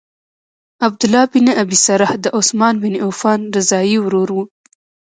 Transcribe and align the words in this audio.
عبدالله 0.85 1.23
بن 1.33 1.45
ابی 1.61 1.77
سرح 1.85 2.11
د 2.23 2.25
عثمان 2.39 2.75
بن 2.83 2.93
عفان 3.07 3.39
رضاعی 3.57 3.95
ورور 4.01 4.29
وو. 4.35 4.43